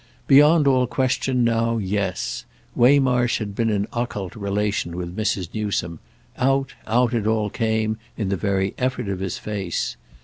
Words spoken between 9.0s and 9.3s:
of